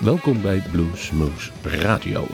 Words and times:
Welkom 0.00 0.42
bij 0.42 0.62
Bluesmoose 0.72 1.50
Radio. 1.62 2.26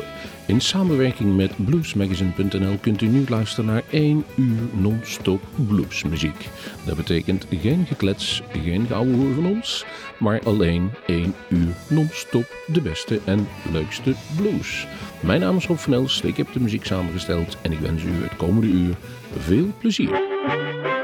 In 0.47 0.61
samenwerking 0.61 1.37
met 1.37 1.65
bluesmagazine.nl 1.65 2.79
kunt 2.81 3.01
u 3.01 3.07
nu 3.07 3.25
luisteren 3.29 3.65
naar 3.65 3.83
1 3.91 4.25
uur 4.37 4.61
non-stop 4.73 5.43
bluesmuziek. 5.69 6.49
Dat 6.85 6.97
betekent 6.97 7.47
geen 7.51 7.87
geklets, 7.87 8.43
geen 8.63 8.87
gouden 8.87 9.35
van 9.35 9.47
ons, 9.47 9.85
maar 10.19 10.41
alleen 10.45 10.91
1 11.07 11.35
uur 11.49 11.75
non-stop 11.89 12.57
de 12.67 12.81
beste 12.81 13.21
en 13.25 13.49
leukste 13.73 14.15
blues. 14.37 14.87
Mijn 15.21 15.41
naam 15.41 15.57
is 15.57 15.67
Rob 15.67 15.79
van 15.79 15.93
Els, 15.93 16.21
ik 16.21 16.37
heb 16.37 16.53
de 16.53 16.61
muziek 16.61 16.85
samengesteld 16.85 17.57
en 17.63 17.73
ik 17.73 17.79
wens 17.79 18.03
u 18.03 18.23
het 18.23 18.37
komende 18.37 18.67
uur 18.67 18.95
veel 19.39 19.73
plezier. 19.79 20.96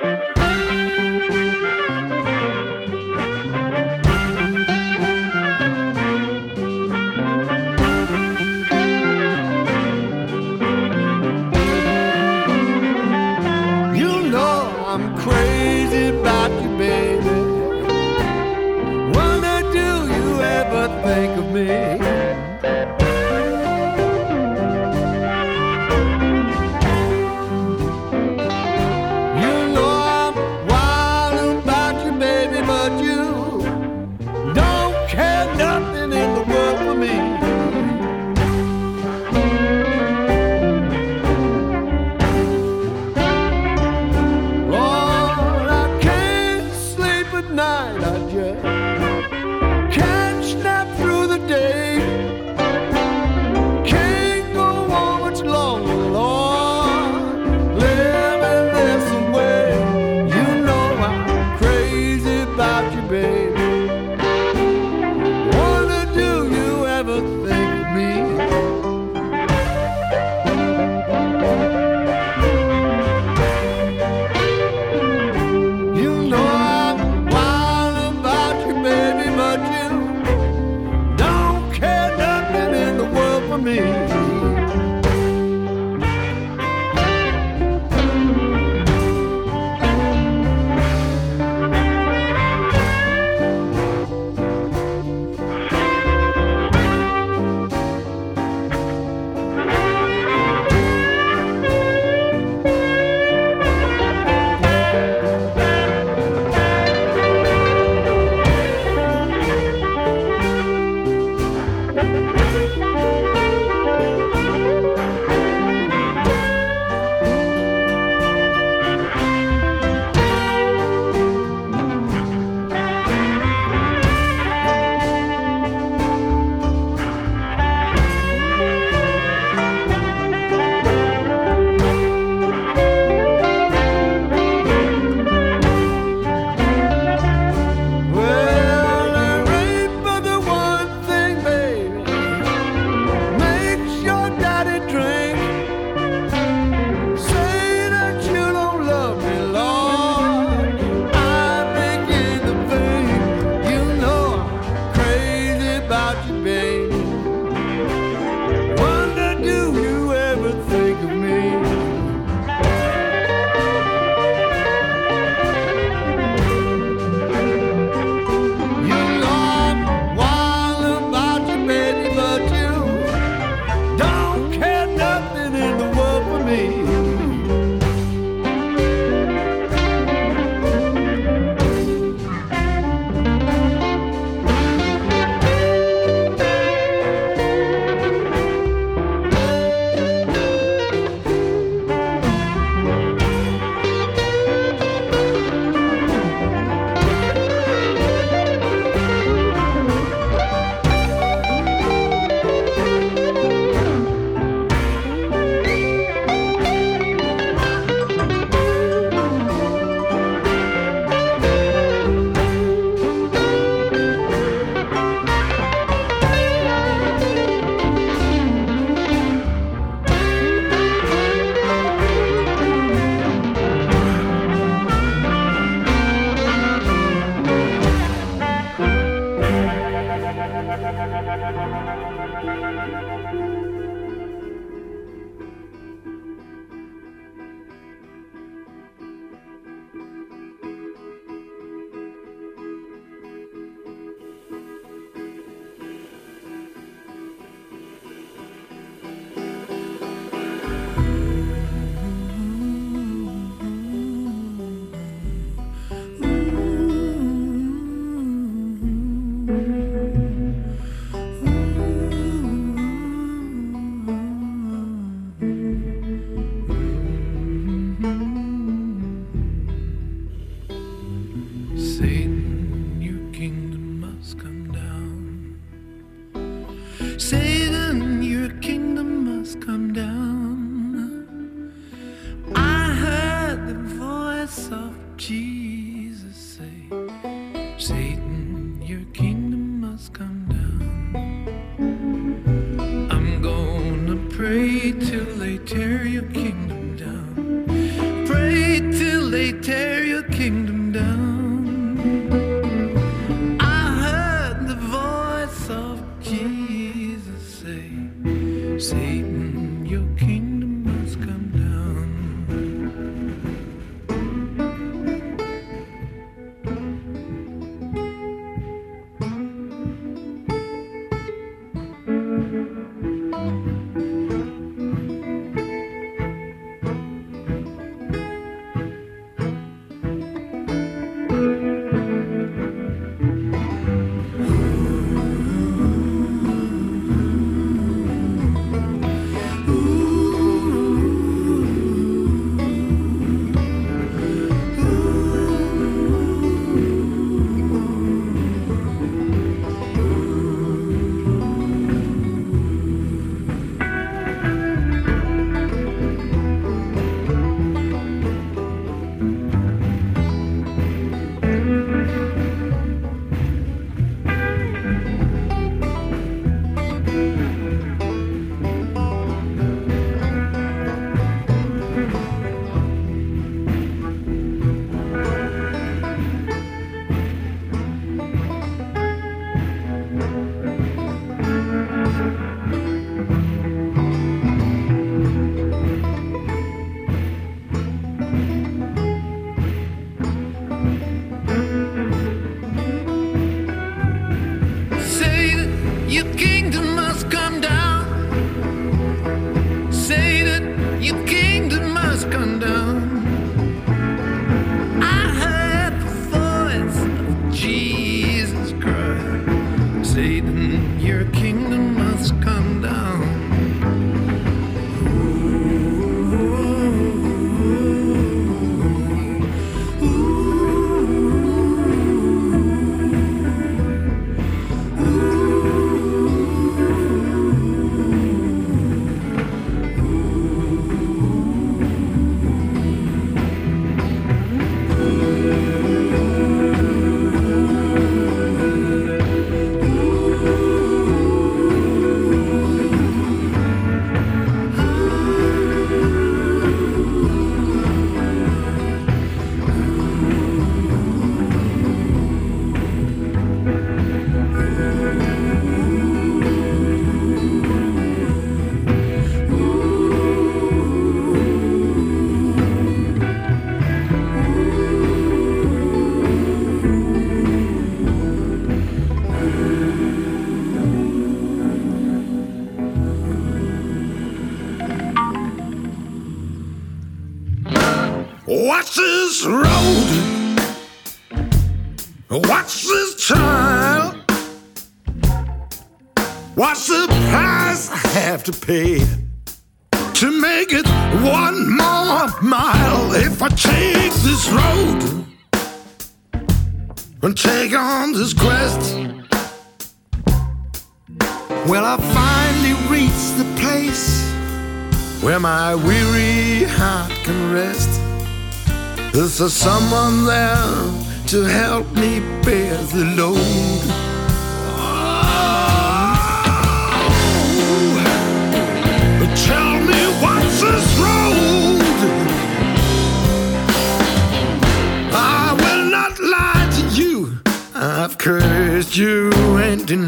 see. 308.82 309.22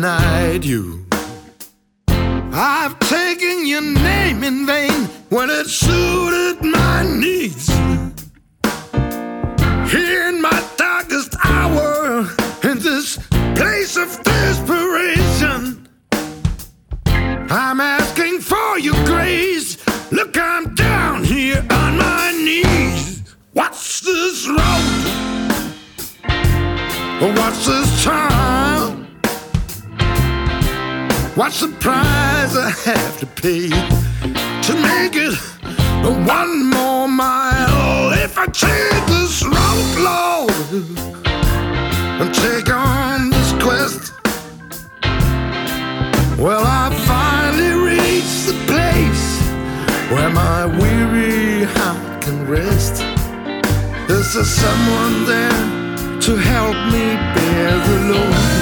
Denied 0.05 0.65
you. 0.67 1.07
I've 2.53 2.99
taken 2.99 3.67
your 3.67 3.81
name 3.81 4.45
in 4.45 4.67
vain 4.67 5.09
when 5.31 5.49
it 5.49 5.67
suited 5.67 6.63
my 6.63 7.05
needs. 7.05 7.69
Here 9.91 10.29
in 10.29 10.43
my 10.43 10.61
darkest 10.77 11.35
hour, 11.43 12.29
in 12.65 12.81
this 12.81 13.17
place 13.57 13.97
of 13.97 14.23
desperation, 14.23 15.89
I'm 17.07 17.81
asking 17.81 18.41
for 18.41 18.79
your 18.79 19.03
grace. 19.07 19.79
Look, 20.13 20.37
I'm 20.37 20.75
down 20.75 21.25
here 21.25 21.65
on 21.71 21.97
my 21.97 22.31
knees. 22.45 23.23
What's 23.55 24.01
this 24.01 24.49
road? 24.49 25.15
What's 27.39 27.67
this 27.67 28.05
time? 28.05 28.44
What's 31.37 31.61
the 31.61 31.69
price 31.69 32.57
I 32.57 32.71
have 32.85 33.19
to 33.21 33.27
pay 33.27 33.69
to 33.69 34.73
make 34.75 35.17
it 35.17 35.35
one 36.29 36.71
more 36.71 37.09
mile? 37.09 38.13
If 38.13 38.39
I 38.39 38.47
take 38.47 39.07
this 39.07 39.43
road, 39.43 39.95
Lord, 39.99 40.53
and 42.21 42.35
take 42.35 42.71
on 42.71 43.31
this 43.31 43.53
quest, 43.63 44.13
well, 46.39 46.63
I 46.65 46.95
finally 47.07 47.91
reach 47.91 48.47
the 48.47 48.57
place 48.67 49.41
where 50.13 50.31
my 50.31 50.67
weary 50.67 51.65
heart 51.65 52.23
can 52.23 52.47
rest. 52.47 53.03
Is 54.09 54.35
there 54.35 54.45
someone 54.45 55.25
there? 55.27 55.85
to 56.25 56.37
help 56.37 56.75
me 56.91 57.17
bear 57.35 57.79
the 57.87 57.99
load. 58.09 58.55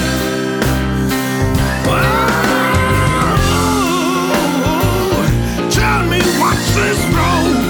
Oh, 1.86 2.51
me 6.74 6.82
what's 6.84 7.61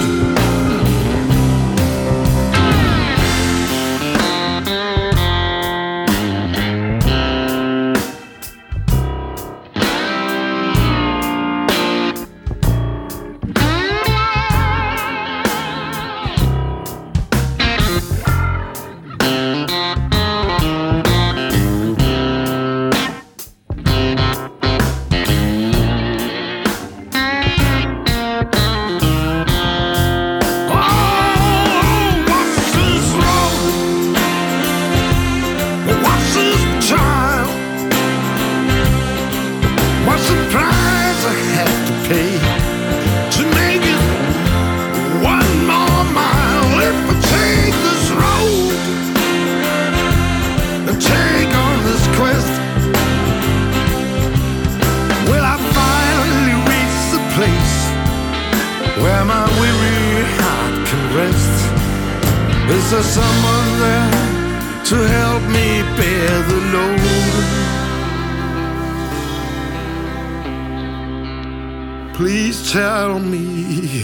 this 72.73 73.19
me, 73.19 74.03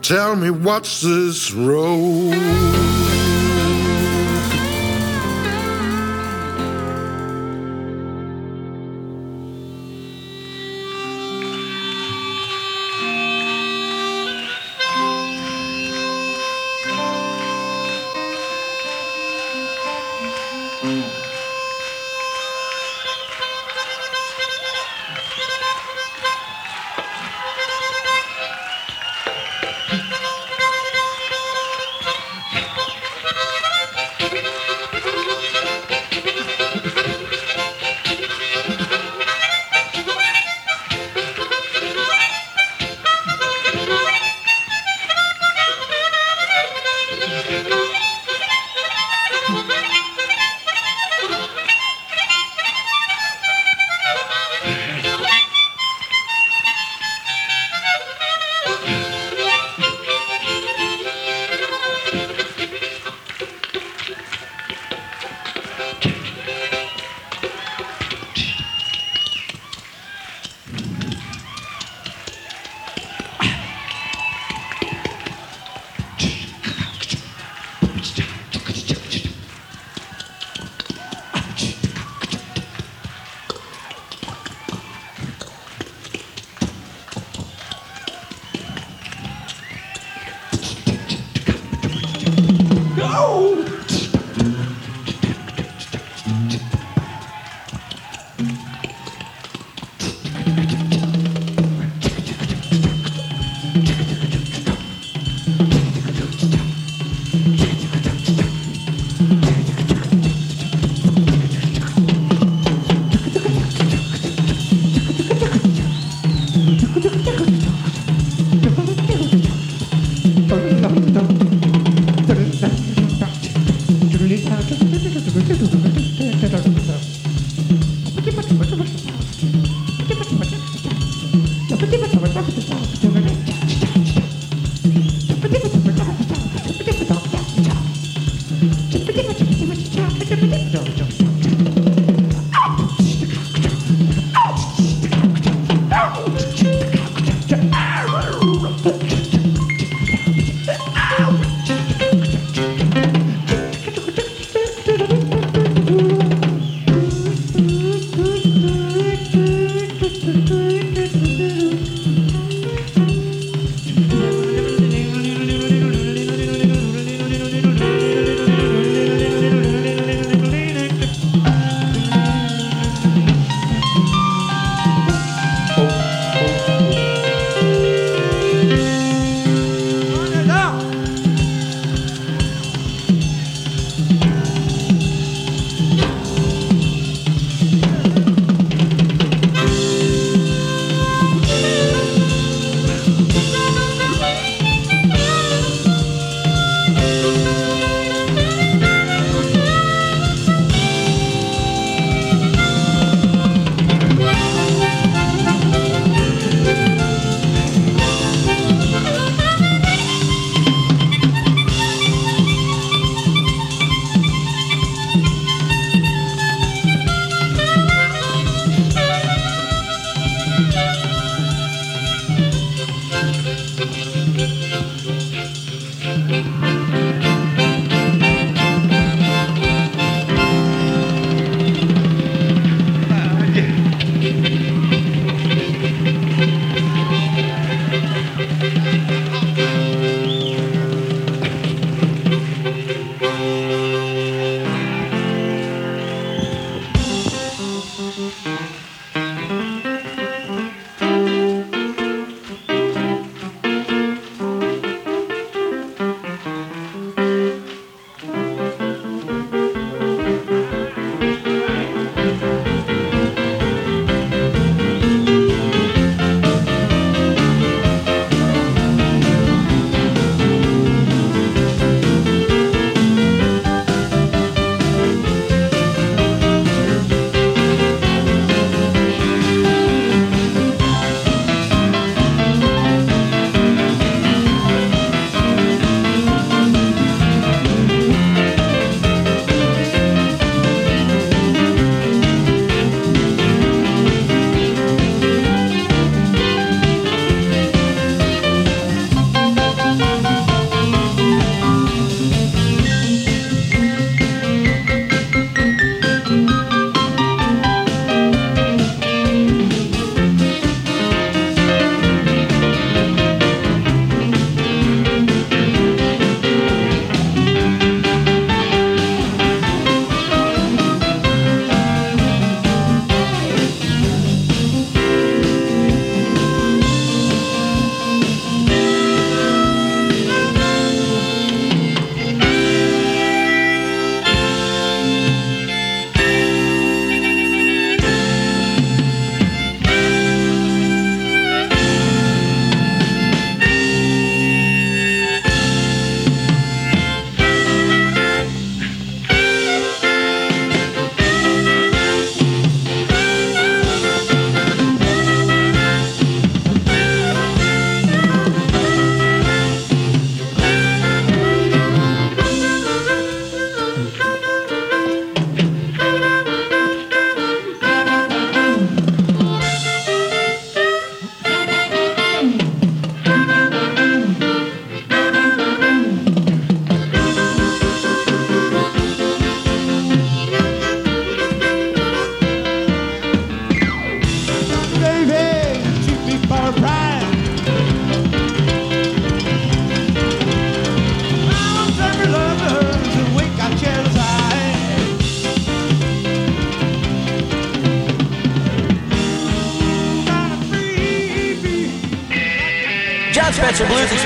Tell 0.00 0.34
me 0.34 0.48
what's 0.48 1.02
this 1.02 1.52
road? 1.52 3.01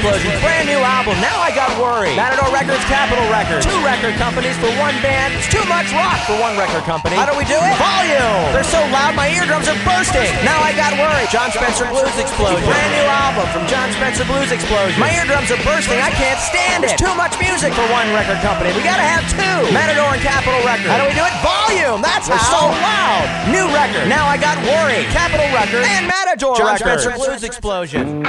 Explosion. 0.06 0.38
Brand 0.38 0.66
new 0.70 0.78
album. 0.78 1.18
Now 1.18 1.42
I 1.42 1.50
got 1.50 1.74
worried. 1.82 2.14
Matador 2.14 2.46
Records, 2.54 2.82
Capitol 2.86 3.26
Records. 3.26 3.66
Two 3.66 3.74
record 3.82 4.14
companies 4.22 4.54
for 4.62 4.70
one 4.78 4.94
band. 5.02 5.34
It's 5.34 5.50
too 5.50 5.62
much 5.66 5.90
rock. 5.90 6.22
for 6.30 6.38
one 6.38 6.54
record 6.54 6.86
company. 6.86 7.18
How 7.18 7.26
do 7.26 7.34
we 7.34 7.42
do 7.42 7.58
it? 7.58 7.74
Volume! 7.74 8.54
They're 8.54 8.66
so 8.66 8.78
loud 8.94 9.18
my 9.18 9.26
eardrums 9.34 9.66
are 9.66 9.78
bursting. 9.82 10.30
Now 10.46 10.62
I 10.62 10.70
got 10.78 10.94
worried. 10.94 11.26
Jon 11.34 11.50
Spencer 11.50 11.90
Blues 11.90 12.14
Explosion. 12.14 12.62
Brand 12.62 12.92
new 12.94 13.06
album 13.10 13.46
from 13.50 13.66
Jon 13.66 13.90
Spencer 13.98 14.22
Blues 14.30 14.54
Explosion. 14.54 14.94
My 15.02 15.10
eardrums 15.10 15.50
are 15.50 15.60
bursting. 15.66 15.98
I 15.98 16.14
can't 16.14 16.38
stand 16.38 16.86
it. 16.86 16.94
There's 16.94 17.02
too 17.02 17.16
much 17.18 17.34
music 17.42 17.74
for 17.74 17.86
one 17.90 18.06
record 18.14 18.38
company. 18.46 18.70
We 18.78 18.86
gotta 18.86 19.02
have 19.02 19.26
two. 19.26 19.58
Matador 19.74 20.14
and 20.14 20.22
Capitol 20.22 20.62
Records. 20.62 20.90
How 20.90 21.02
do 21.02 21.10
we 21.10 21.16
do 21.18 21.26
it? 21.26 21.34
Volume! 21.42 21.98
That's 21.98 22.30
They're 22.30 22.38
how. 22.38 22.54
so 22.54 22.62
loud. 22.70 23.26
New 23.50 23.66
record. 23.74 24.06
Now 24.06 24.30
I 24.30 24.38
got 24.38 24.54
worried. 24.62 25.10
Capitol 25.10 25.46
Records 25.50 25.86
and 25.90 26.06
Matador 26.06 26.54
Jon 26.54 26.78
Records. 26.78 27.02
Spencer 27.02 27.12
Blues 27.18 27.42
Explosion. 27.42 28.22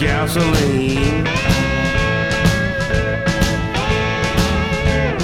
Gasoline. 0.00 1.26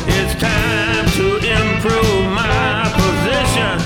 It's 0.09 0.35
time 0.41 1.07
to 1.19 1.37
improve 1.37 2.33
my 2.33 2.91
position. 2.99 3.79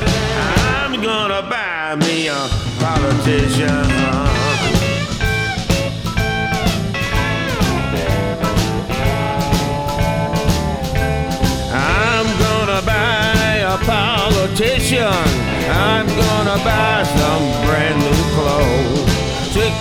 I'm 0.82 1.02
gonna 1.02 1.42
buy 1.42 1.96
me 1.96 2.28
a 2.28 2.48
politician. 2.80 3.84
I'm 11.70 12.28
gonna 12.40 12.80
buy 12.86 13.56
a 13.60 13.78
politician. 13.84 15.04
I'm 15.68 16.06
gonna 16.06 16.64
buy 16.64 17.04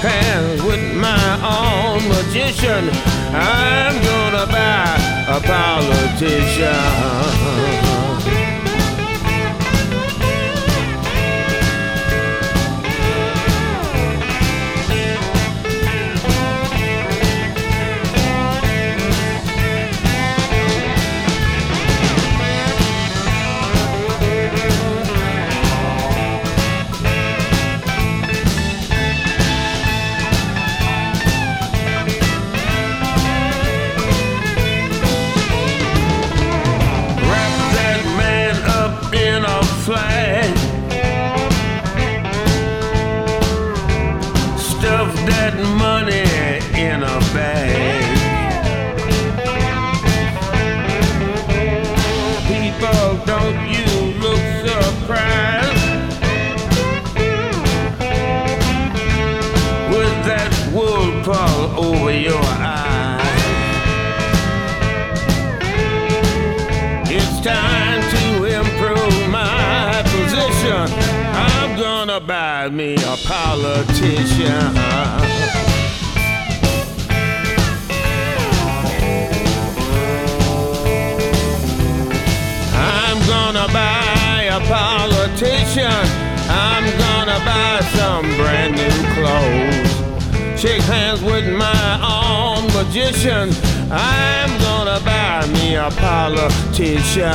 hands 0.02 0.62
with 0.64 0.96
my 0.96 1.18
own 1.42 2.08
magician. 2.08 2.90
I'm 3.34 3.96
gonna 4.04 4.46
buy 4.48 4.98
a 5.28 5.40
politician. 5.42 6.68
Gonna 72.68 72.76
me 72.76 72.96
a 72.96 73.18
politician. 73.26 74.78
I'm 82.74 83.20
gonna 83.26 83.68
buy 83.72 84.50
a 84.52 84.60
politician. 84.68 86.08
I'm 86.50 86.86
gonna 86.98 87.40
buy 87.46 87.80
some 87.96 88.26
brand 88.36 88.76
new 88.76 89.04
clothes. 89.16 90.60
Shake 90.60 90.82
hands 90.82 91.22
with 91.22 91.48
my 91.48 92.00
own 92.04 92.68
magician. 92.74 93.50
I'm 93.90 94.60
gonna 94.60 95.00
buy 95.06 95.48
me 95.54 95.76
a 95.76 95.90
politician. 95.92 97.28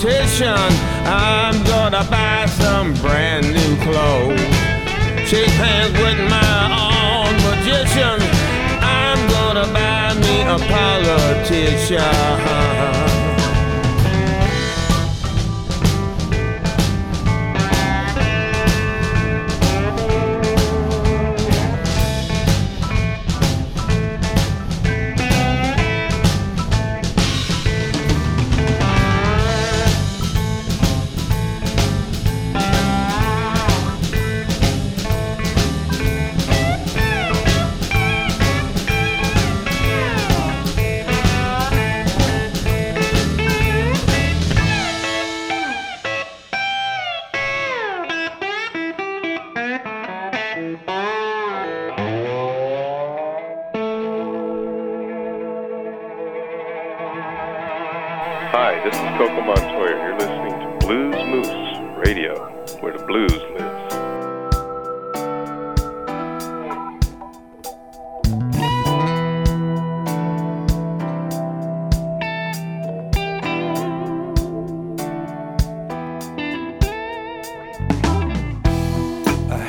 Politician. 0.00 0.72
I'm 1.04 1.62
gonna 1.64 2.04
buy 2.10 2.46
some 2.46 2.94
brand 2.94 3.46
new 3.52 3.76
clothes. 3.82 4.40
Shake 5.28 5.50
hands 5.50 5.92
with 5.92 6.18
my 6.30 6.70
own 6.88 7.34
magician. 7.44 8.20
I'm 8.80 9.28
gonna 9.28 9.66
buy 9.72 10.14
me 10.14 10.42
a 10.42 10.58
politician. 10.72 12.00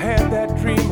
Had 0.01 0.31
that 0.31 0.57
dream 0.57 0.91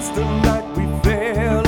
since 0.00 0.16
the 0.16 0.24
night 0.42 0.76
we 0.76 0.84
fell. 1.02 1.67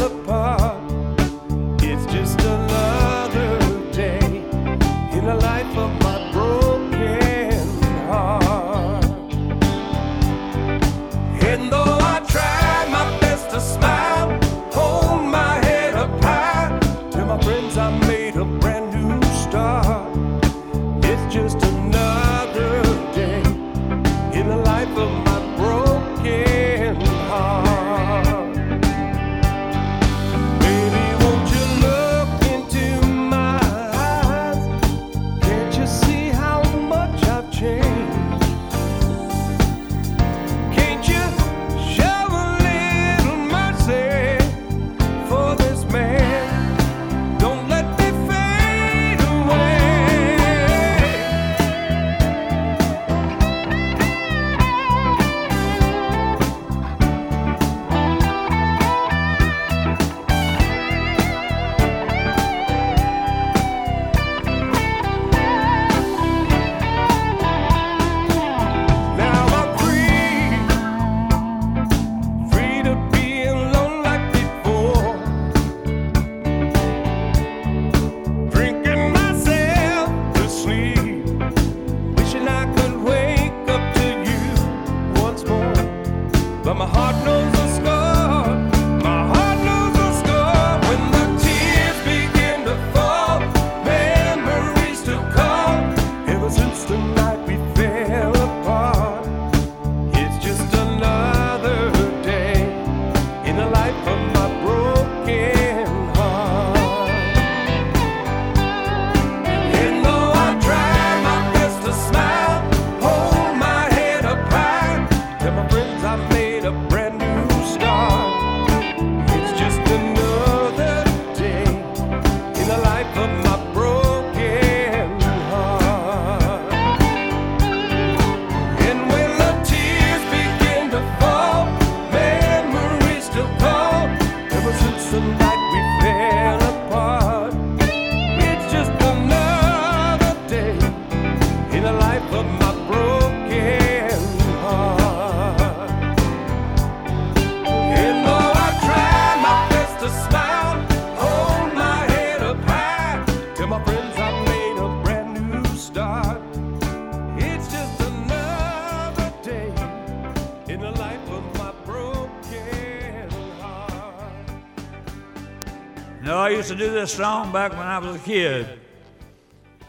song 167.13 167.53
back 167.53 167.73
when 167.73 167.81
I 167.81 167.99
was 167.99 168.17
a 168.17 168.19
kid. 168.21 168.79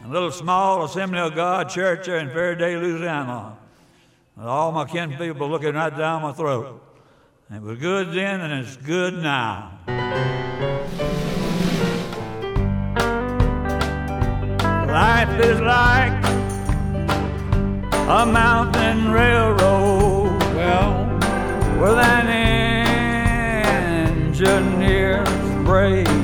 A 0.04 0.08
little 0.08 0.30
small 0.32 0.84
Assembly 0.84 1.20
of 1.20 1.34
God 1.34 1.68
church 1.68 2.06
there 2.06 2.18
in 2.18 2.28
Ferriday, 2.30 2.80
Louisiana. 2.80 3.56
With 4.36 4.46
all 4.46 4.72
my 4.72 4.84
kin 4.84 5.16
people 5.16 5.48
looking 5.48 5.74
right 5.74 5.96
down 5.96 6.22
my 6.22 6.32
throat. 6.32 6.82
It 7.50 7.62
was 7.62 7.78
good 7.78 8.12
then 8.12 8.40
and 8.40 8.64
it's 8.64 8.76
good 8.76 9.14
now. 9.14 9.78
Life 14.86 15.40
is 15.44 15.60
like 15.60 16.24
a 18.08 18.26
mountain 18.26 19.12
railroad. 19.12 20.42
Well, 20.56 21.06
with 21.80 21.98
an 21.98 22.28
engineer's 24.34 25.28
brave 25.64 26.21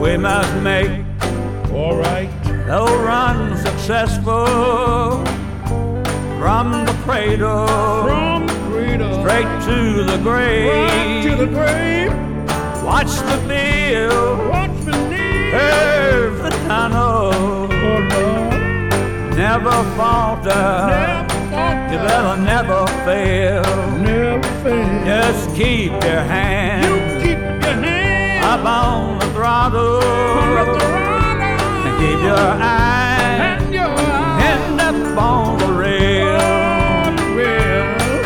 we 0.00 0.16
must 0.16 0.54
make. 0.62 1.04
All 1.72 1.96
right. 1.96 2.30
No 2.66 2.86
run 2.86 3.56
successful 3.58 4.46
from 6.40 6.86
the 6.86 6.96
cradle. 7.04 7.66
From 8.04 8.48
cradle. 8.70 9.20
Straight 9.20 9.50
to 9.68 10.04
the 10.04 10.18
grave. 10.22 10.70
Right 10.70 11.22
to 11.24 11.36
the 11.36 11.46
grave. 11.46 12.12
Watch 12.82 13.12
the 13.30 13.38
field. 13.46 14.48
Watch 14.48 14.84
the 14.86 14.92
field. 15.10 15.52
Curve 15.52 16.42
the 16.44 16.50
tunnel. 16.66 17.30
Oh, 17.72 18.40
never 19.36 19.76
falter. 19.96 21.26
Never 21.90 22.36
never 22.42 22.86
fail. 23.04 23.62
Never 23.98 24.42
fail. 24.62 25.04
Just 25.04 25.54
keep 25.54 25.92
your 25.92 26.22
hand. 26.34 26.84
You 26.84 27.20
keep 27.20 27.38
your 27.38 27.74
hand 27.82 27.99
up 28.50 28.64
on 28.64 29.18
the 29.20 29.26
throttle. 29.26 30.02
And 30.02 31.98
keep 32.00 32.20
your 32.20 32.36
eyes 32.36 33.62
end 34.50 34.80
up 34.80 34.96
on 35.16 35.56
the 35.58 35.72
rail. 35.72 36.36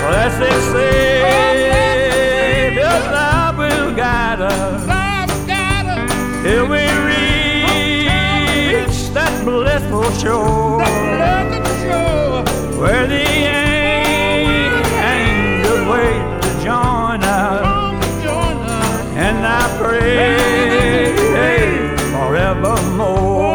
Well, 0.01 0.15
as 0.15 0.39
they 0.39 0.51
say, 0.73 2.73
your 2.75 3.01
love 3.13 3.59
will 3.59 3.95
guide 3.95 4.41
us. 4.41 4.83
Till 6.43 6.67
we 6.69 6.85
reach 7.11 9.11
that 9.13 9.45
blissful 9.45 10.11
shore. 10.23 10.81
Where 12.81 13.07
the 13.07 13.34
forevermore. 22.13 23.54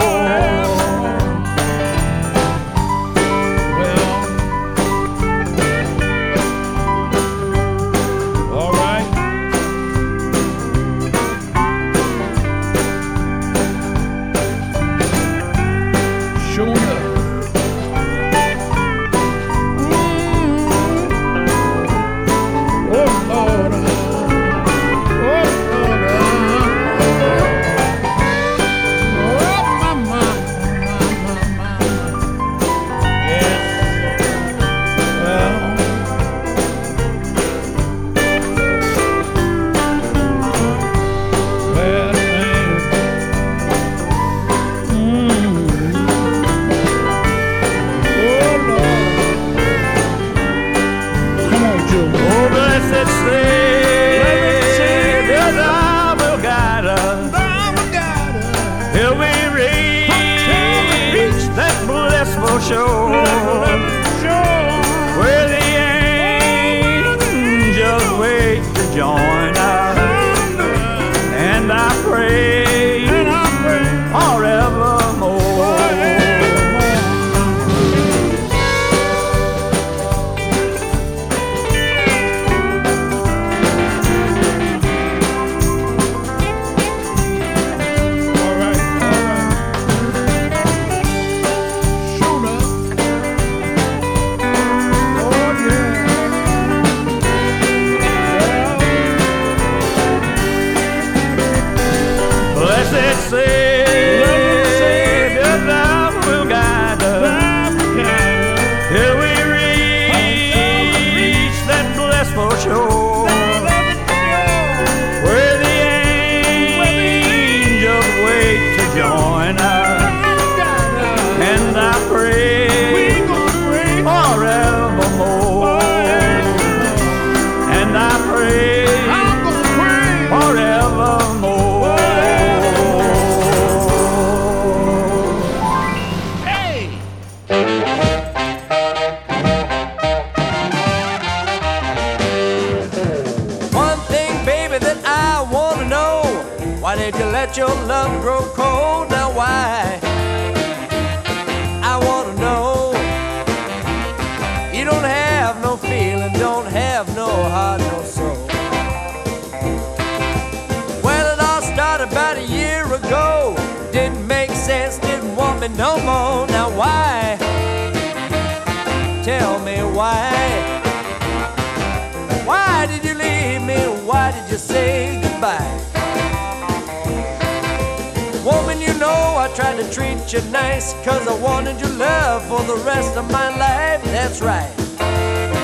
right. 184.42 184.74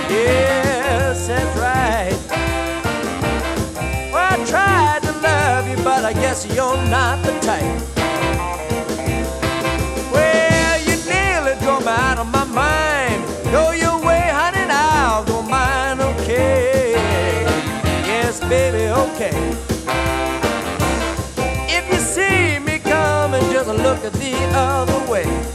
Yes, 0.10 1.28
that's 1.28 1.58
right. 1.60 2.18
Well, 4.12 4.34
I 4.34 4.46
tried 4.46 5.04
to 5.04 5.12
love 5.22 5.68
you, 5.68 5.78
but 5.84 6.04
I 6.04 6.14
guess 6.14 6.46
you're 6.54 6.78
not 6.90 7.24
the 7.24 7.32
type. 7.40 7.82
Well, 10.12 10.80
you 10.82 10.96
nearly 11.10 11.60
drove 11.62 11.86
me 11.86 11.92
out 11.92 12.18
of 12.18 12.28
my 12.28 12.44
mind. 12.46 13.24
Go 13.52 13.72
your 13.72 14.00
way, 14.06 14.30
honey, 14.32 14.60
and 14.60 14.72
I'll 14.72 15.24
go 15.24 15.42
mine, 15.42 16.02
okay? 16.02 16.94
Yes, 18.06 18.40
baby, 18.42 18.90
okay. 18.90 19.36
If 21.68 21.88
you 21.92 22.00
see 22.00 22.60
me 22.60 22.80
coming, 22.80 23.44
just 23.52 23.68
look 23.68 24.02
the 24.02 24.36
other 24.54 25.12
way. 25.12 25.55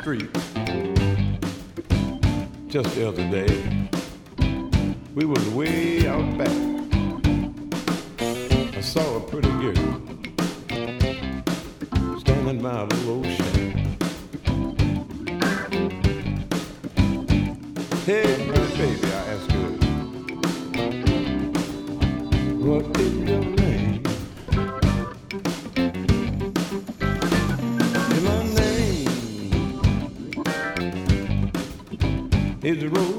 street 0.00 0.32
just 2.68 2.94
the 2.94 3.06
other 3.06 3.28
day. 3.30 3.88
We 5.14 5.26
was 5.26 5.46
way 5.50 6.06
out 6.06 6.38
back. 6.38 6.59
is 32.70 32.86
road. 32.86 33.09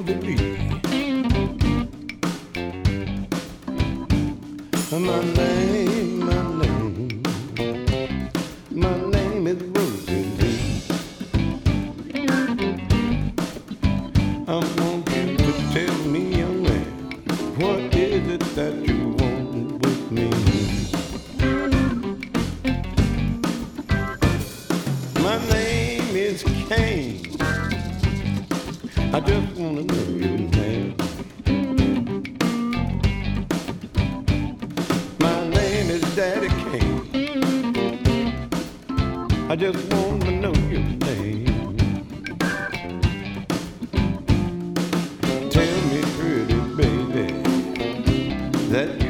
güzel 48.71 49.00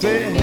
day. 0.00 0.39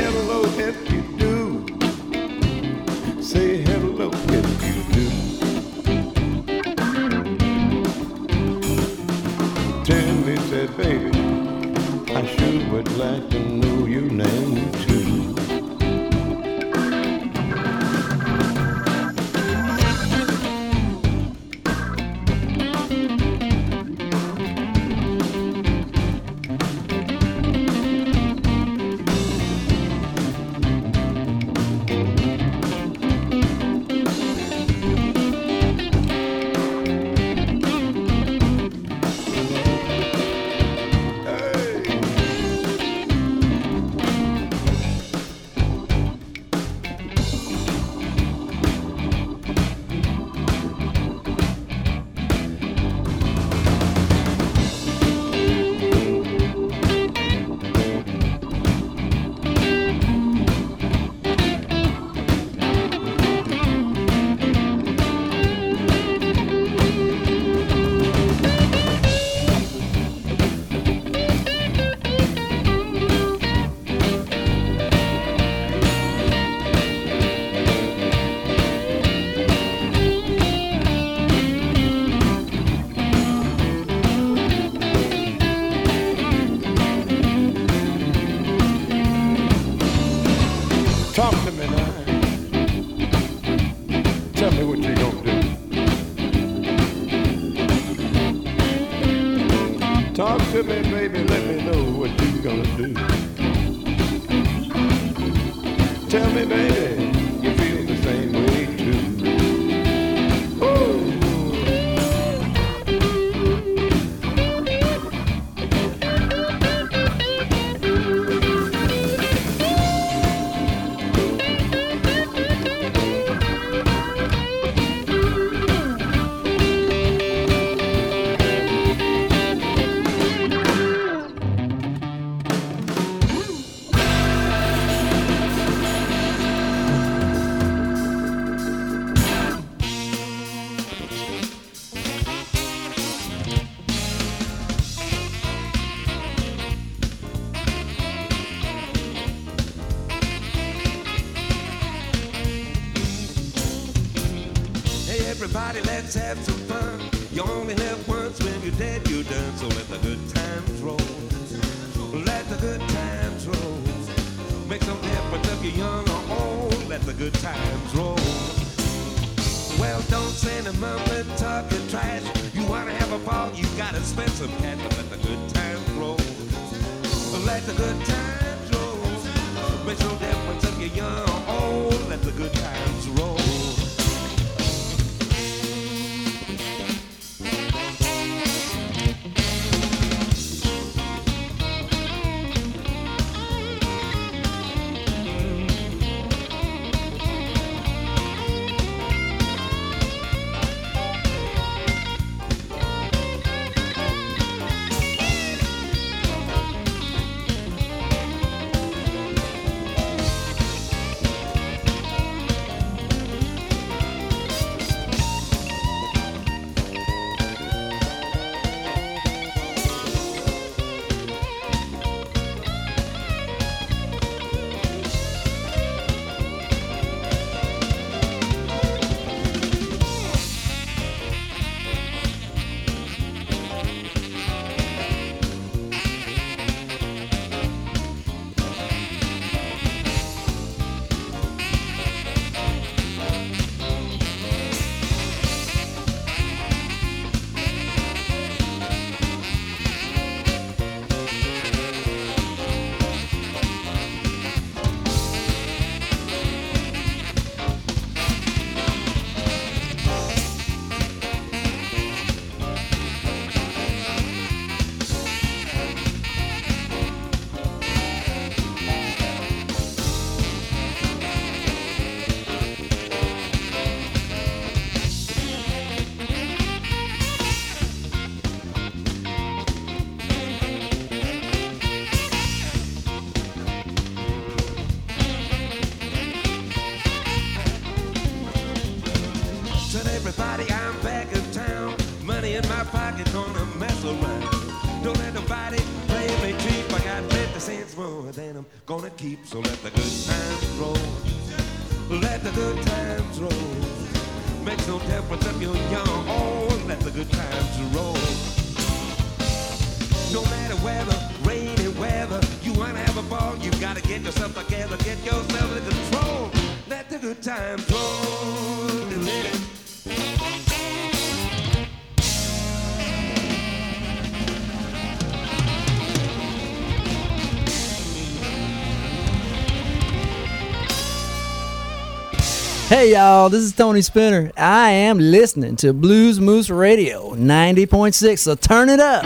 Hey 332.88 333.12
y'all, 333.12 333.50
this 333.50 333.64
is 333.64 333.74
Tony 333.74 334.02
Spinner. 334.02 334.50
I 334.56 334.92
am 334.92 335.20
listening 335.20 335.76
to 335.76 335.92
Blues 335.92 336.40
Moose 336.40 336.70
Radio 336.70 337.36
90.6, 337.36 338.40
so 338.40 338.56
turn 338.56 338.88
it 338.88 339.02
up. 339.02 339.26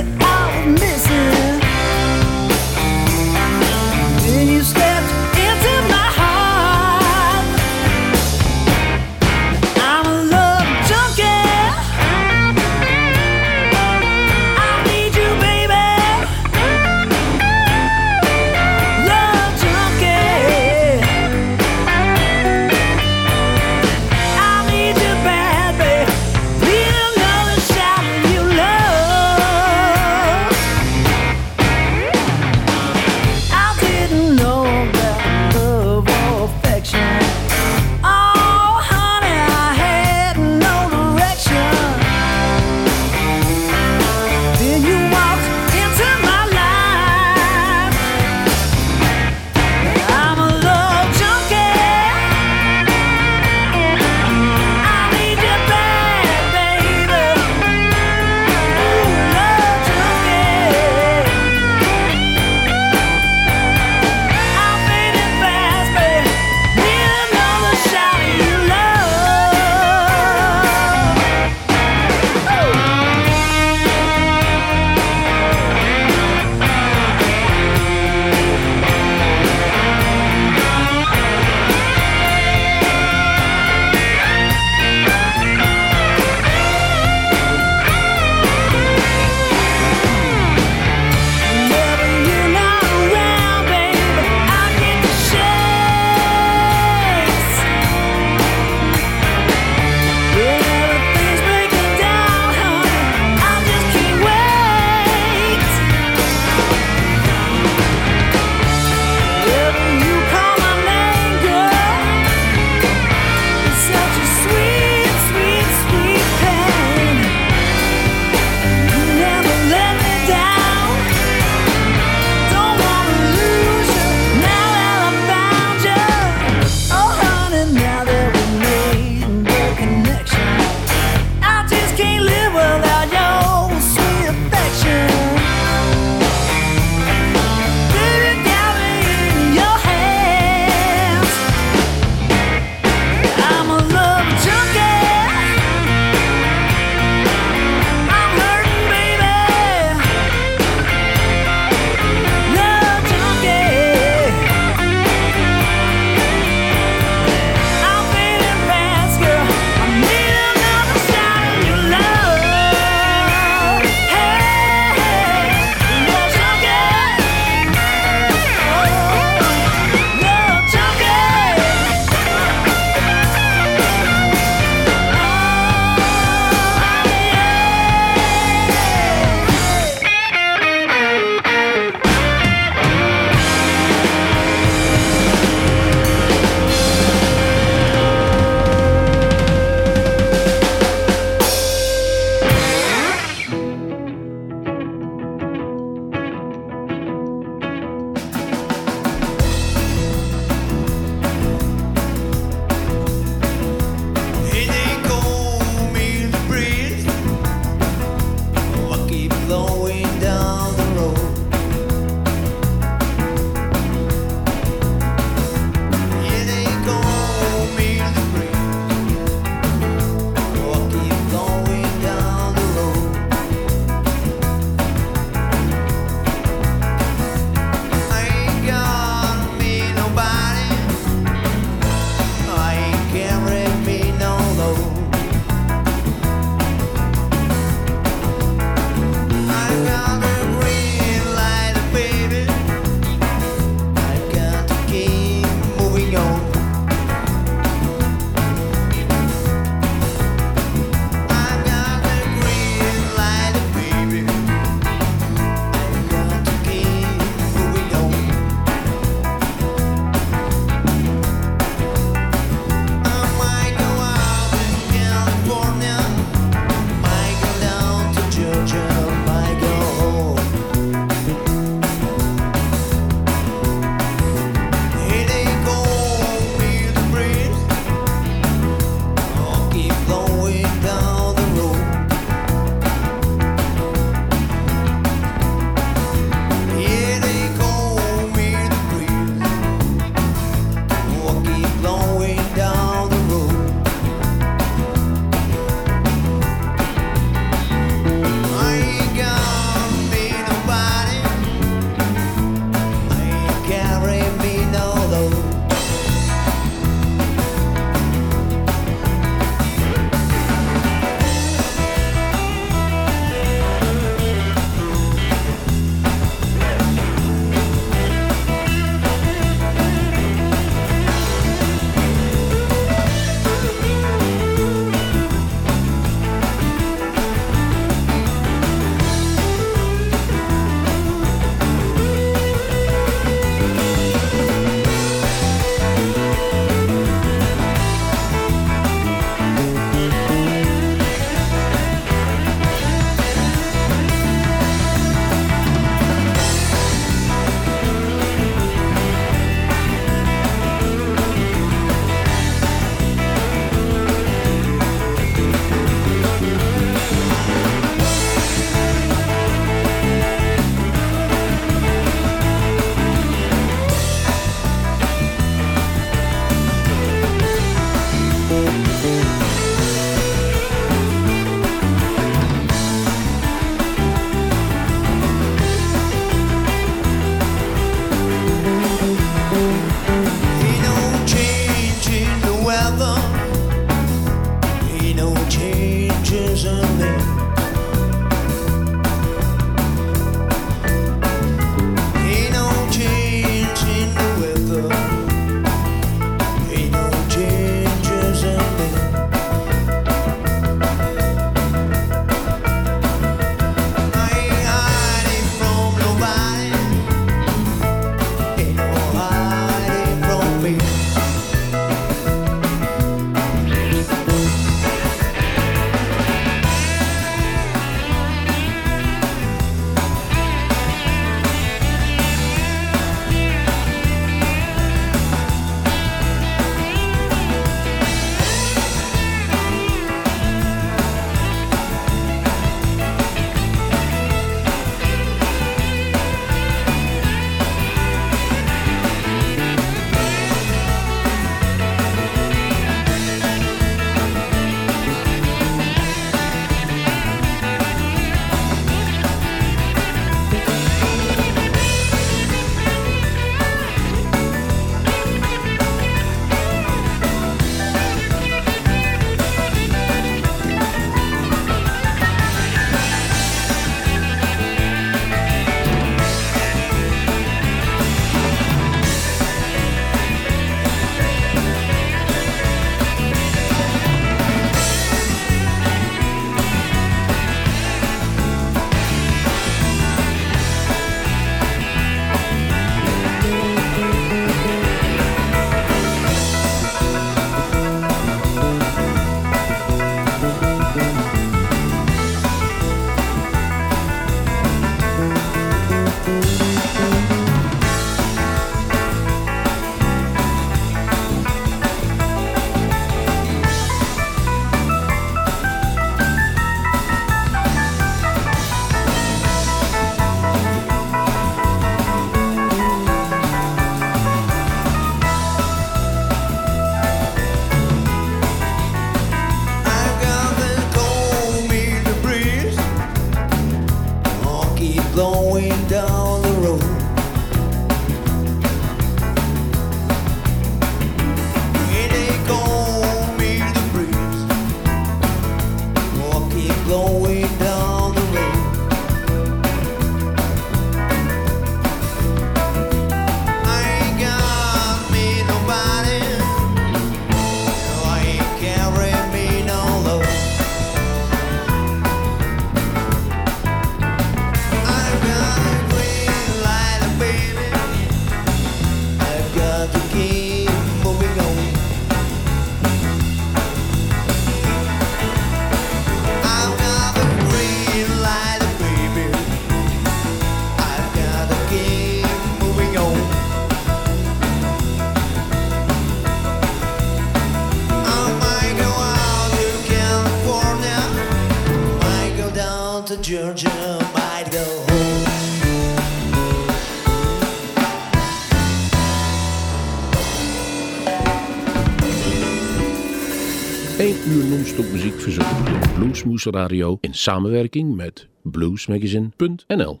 In 597.00 597.14
samenwerking 597.14 597.94
met 597.94 598.28
bluesmagazine.nl. 598.42 600.00